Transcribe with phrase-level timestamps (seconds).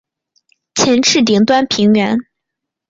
[0.73, 2.17] 前翅顶端平圆。